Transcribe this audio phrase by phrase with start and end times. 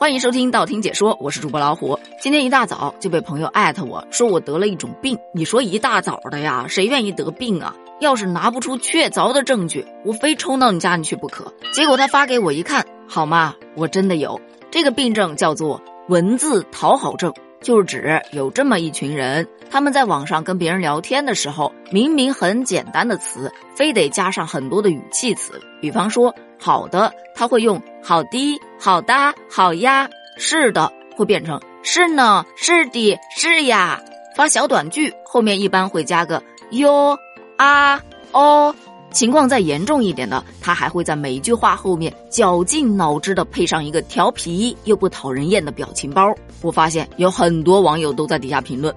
[0.00, 1.98] 欢迎收听道听解说，我是主播老虎。
[2.22, 5.18] 今天一大早就被朋友艾特我说我得了一种病。
[5.34, 7.74] 你说一大早的呀，谁愿意得病啊？
[7.98, 11.52] 要是拿不出确凿的证据，我非冲到你家里去不可。
[11.72, 13.56] 结果他发给我一看，好吗？
[13.74, 14.40] 我真的有
[14.70, 17.34] 这个病症，叫做文字讨好症。
[17.60, 25.60] 就是指有这么一群人，他们在网上跟别人聊天的时候，明明很简单的词，非得加上很多的语气词。
[25.80, 30.06] 比方说“好的”，他会用“好的”“好哒”“好呀
[30.38, 34.00] ”；“是的”会变成“是呢”“是的”“是呀”。
[34.36, 37.18] 发小短句后面一般会加个“哟
[37.58, 38.00] ”“啊
[38.32, 38.74] ”“哦”。
[39.10, 46.32] 情况再严重一点的，他还会在每一句话后面绞尽脑汁的配上一个调皮又不讨人厌的表情包。
[46.60, 48.94] 我发现有很多网友都在底下评论：“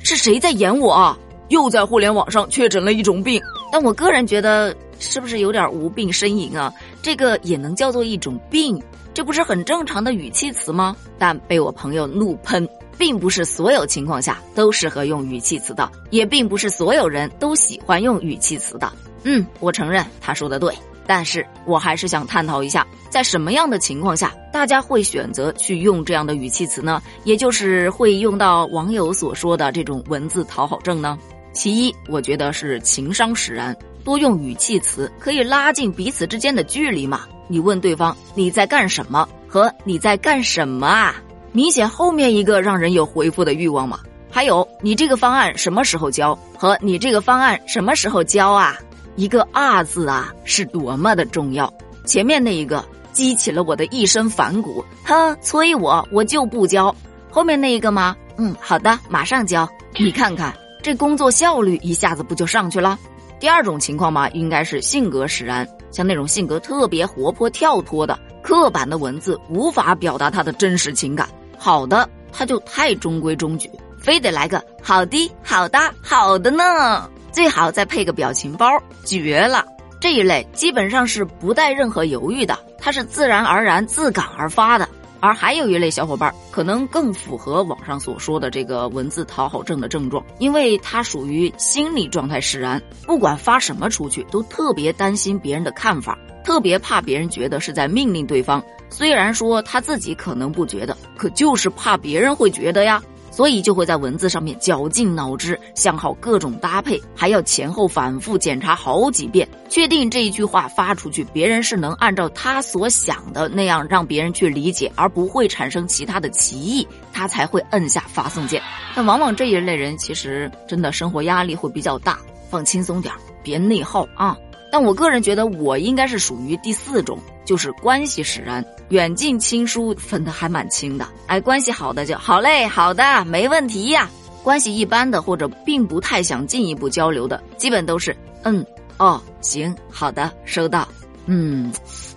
[0.00, 1.18] 是谁在演我啊？
[1.48, 6.72] 又在互联网上确诊了一种病。”但我个人觉得，是不是有点无病呻吟啊？
[7.02, 8.80] 这个也能叫做一种病？
[9.14, 10.96] 这不是很正常的语气词吗？
[11.18, 12.66] 但被我朋友怒喷，
[13.02, 18.92] 并不是所有情况下都适合用语气词的，也并不是所有人都喜欢用语气词的。
[19.24, 20.72] 嗯，我承认他说的对，
[21.04, 27.02] 但是我还是想探讨一下，在什么样的情况下，大家会选择去用这样的语气词呢？
[27.24, 31.18] 也就是会用到网友所说的这种文字讨好症呢？
[31.52, 37.22] 其一，我觉得是情商使然，多用语气词可以拉近彼此之间的距离嘛。
[37.48, 41.16] 你问对方你在干什么和你在干什么啊，
[41.52, 44.00] 明显后面一个让人有回复的欲望嘛。
[44.30, 48.78] 还有你这个方案什么时候交和你这个方案什么时候交啊？
[49.14, 51.70] 一个“啊”字啊，是多么的重要！
[52.06, 56.94] 前面那一个激起了我的一身反骨，哼，催我我就不交。
[57.30, 58.16] 后面那一个吗？
[58.38, 59.68] 嗯，好的，马上交。
[59.98, 62.98] 你看看这工作效率一下子不就上去了？
[63.38, 71.28] 第二种情况嘛，应该是性格使然，像那种性格特别活泼跳脱的，刻板的文字无法表达他的真实情感。
[71.62, 77.08] 好的，他就太中规中矩，非得来个好的、好的、好的呢。
[77.30, 78.66] 最好再配个表情包，
[79.04, 79.64] 绝了！
[80.00, 84.88] 这一类基本上是不带任何犹豫的，它是自然而然、自感而发的。
[85.22, 98.60] 而还有一类小伙伴，可能更符合网上所说的这个文字讨好症的症状，因为他属于心理状态使然，不管发什么出去，都特别担心别人的看法，特别怕别人觉得是在命令对方。
[98.90, 103.00] 虽然说他自己可能不觉得，可就是怕别人会觉得呀。
[103.32, 118.62] 所以就会在文字上面绞尽脑汁想好各种搭配，还要前后反复检查好几遍，确定这一句话发出去，别人是能按照他所想的那样让别人去理解，而不会产生其他的歧义，他才会摁下发送键。
[118.94, 122.18] 但往往这一类人其实真的生活压力会比较大，
[122.50, 123.12] 放轻松点，
[123.42, 124.36] 别内耗啊。
[124.70, 127.18] 但我个人觉得，我应该是属于第四种，
[127.52, 131.06] 就是关系使然，远近亲疏分得还蛮清的。
[131.26, 134.08] 哎，关系好的就好嘞，好的，没问题呀。
[134.42, 138.64] 关系一般的或者并不太想进一步交流的，基本都是嗯，
[138.96, 140.88] 哦，行，好的，收到。
[141.26, 141.70] 嗯，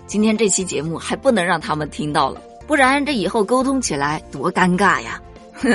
[0.06, 5.20] 今天这期节目还不能让他们听到了，不然这以后沟通起来多尴尬呀。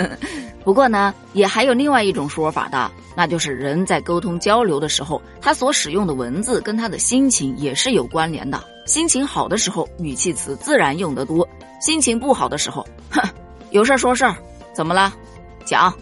[0.65, 8.59] 不过呢，也还有另外一种说法的，那就是人在沟通交流的时候，他所使用的文字跟他的心情也是有关联的。
[8.85, 11.45] 心情好的时候，语气词自然用得多；
[11.79, 13.21] 心情不好的时候，哼，
[13.71, 14.35] 有事儿说事儿，
[14.73, 15.13] 怎么了？
[15.65, 15.93] 讲，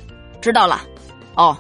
[0.41, 0.81] 知道了。
[1.35, 1.56] 哦，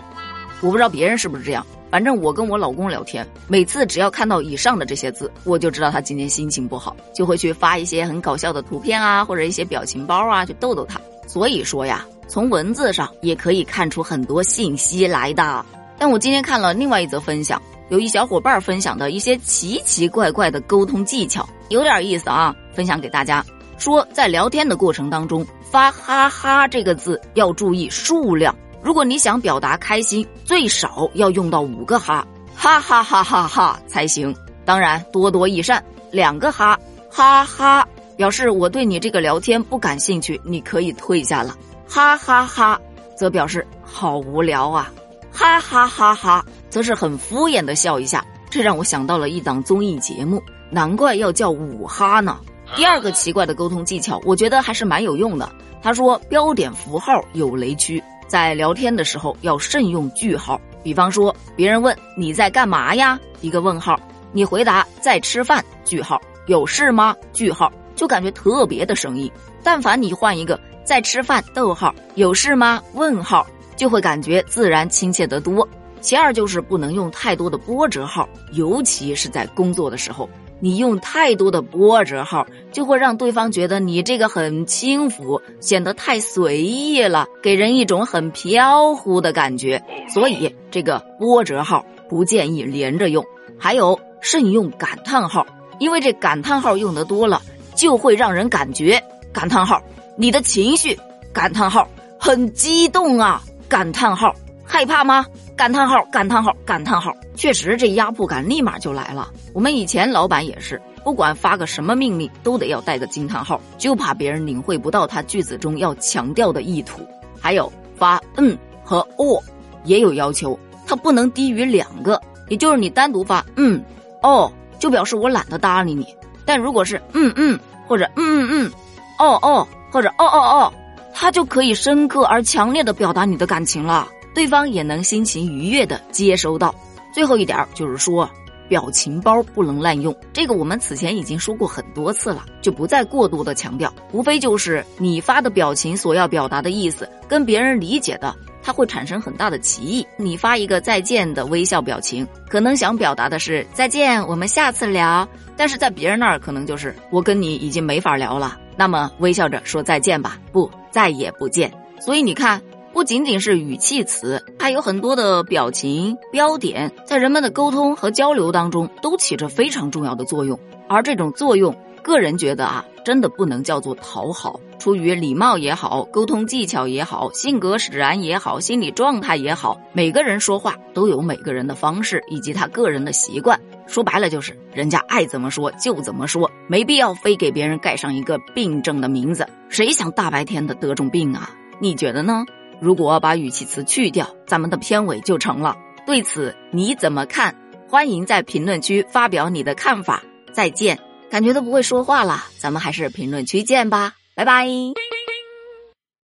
[0.61, 10.99] 我不知道别人是不是这样，反正我跟我老公聊天，每次只要看到以上的这些字，我就知道他今天心情不好，就会去发一些很搞笑的图片啊，或者一些表情包啊，去逗逗他。
[11.27, 12.05] 所以说呀。
[12.31, 15.65] 从文字上也可以看出很多信息来的，
[15.97, 17.59] 但我今天看了另外一则分享，
[17.89, 23.43] 有一小伙伴分享的一些奇奇怪怪的沟通技巧，有点意思啊，分享给大家。
[23.77, 34.35] 说在聊天的过程当中发“哈哈”这个字要注意数量，如果你想表达开心，最少要用到五个“哈”，哈哈哈哈哈才行。
[34.65, 36.77] 当然多多益善，两个“哈”，
[37.09, 41.57] 哈哈，表示我对你这个聊天不感兴趣，你可以退下了。
[41.87, 42.79] 哈哈哈，
[43.17, 44.91] 则表示好无聊啊！
[45.31, 48.25] 哈哈哈哈，则是很敷衍的笑一下。
[48.49, 52.37] 这让我想到了一档综艺节目，难怪要叫五哈呢。
[52.75, 55.49] 第二个奇怪的沟通技巧，我觉得还是蛮有用的。
[55.81, 60.59] 他说，标点符号有雷区，在聊天的时候要慎用句号。
[60.83, 63.19] 比方说，别人问你在干嘛呀？
[63.41, 63.99] 一个问号，
[64.31, 65.63] 你回答在吃饭。
[65.83, 67.15] 句号，有事吗？
[67.33, 69.31] 句号，就感觉特别的生硬。
[69.63, 70.59] 但凡你换一个。
[70.85, 71.43] 在吃饭？
[71.53, 72.81] 逗号有事吗？
[72.93, 73.45] 问号
[73.75, 75.67] 就会感觉自然亲切得多。
[76.01, 80.29] 其二就是不能用太多的波折号，尤其是在工作的时候，
[80.59, 89.83] 你用太多的波折号，就会让对方觉得你这个很轻浮，显得太随意了，给人一种很飘忽的感觉。
[90.07, 93.25] 所以这个波折号不建议连着用。
[93.57, 95.45] 还有慎用感叹号，
[95.79, 97.41] 因为这感叹号用的多了，
[97.75, 99.03] 就会让人感觉
[99.33, 99.81] 感叹号
[100.15, 100.97] 你的情绪
[101.33, 101.87] 感叹号
[102.17, 105.25] 很激动啊，感叹号害怕吗？
[105.59, 109.27] 感叹号，感叹号，感叹号，确实这压迫感立马就来了。
[109.53, 117.05] 我们以前老板也是，不管发个什么命令，都得要带个惊叹号，就怕别人领会不到他句子中要强调的意图。
[117.41, 119.43] 还有发嗯和哦
[119.83, 120.57] 也有要求，
[120.87, 123.83] 它不能低于两个，也就是你单独发嗯
[124.21, 126.05] 哦，就表示我懒得搭理你；
[126.45, 128.71] 但如果是嗯嗯或者嗯嗯嗯，
[129.19, 130.73] 哦哦或者哦哦哦，
[131.13, 134.07] 它就可以深刻而强烈的表达你的感情了。
[134.33, 136.73] 对方也能心情愉悦的接收到。
[137.13, 138.29] 最后一点就是说，
[138.67, 140.15] 表情包不能滥用。
[140.31, 143.91] 这个我们此前已经说过很多次了，就不再过多的强调。
[144.11, 150.05] 无非就是你发的表情所要表达的意思，跟别人理解的，它会产生很大的歧义。
[150.17, 155.27] 你发一个再见的微笑表情，可能想表达的是再见，我们下次聊。
[155.57, 158.55] 但是在别人那儿，可能就是我跟你已经没法聊了。
[158.77, 161.73] 那么微笑着说再见吧，不，再也不见。
[161.99, 162.61] 所以你看。
[162.91, 170.59] 不仅仅是语气词，还有很多的表情标点，在人们的沟通和交流当中都起着非常重要的作用。
[170.87, 174.59] 而这种作用，个人觉得啊，真的不能叫做讨好。
[174.79, 183.59] 出于礼貌也好，沟通技巧也好，性格使然也好，心理状态也好，每个人说话都有每个人的方式以及他个人的习惯。
[183.87, 189.45] 说白了就是，人家爱怎么说就怎么说，没必要非给别人盖上一个病症的名字。
[189.67, 191.51] 谁想大白天的得种病啊？
[191.79, 192.45] 你觉得呢？
[192.81, 195.75] 如果把语气词去掉，咱们的片尾就成了。
[196.05, 197.55] 对此你怎么看？
[197.87, 200.23] 欢迎在评论区发表你的看法。
[200.53, 200.99] 再见，
[201.29, 204.67] 感觉都不会说话了，咱们还是评论区见吧，拜拜。